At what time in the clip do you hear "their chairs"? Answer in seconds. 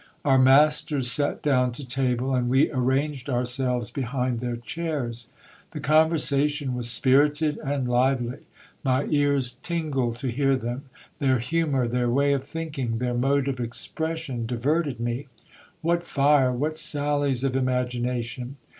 4.39-5.29